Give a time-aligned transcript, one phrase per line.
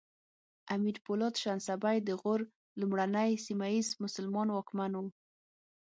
[0.75, 2.41] امیر پولاد شنسبی د غور
[2.79, 5.05] لومړنی سیمه ییز مسلمان واکمن و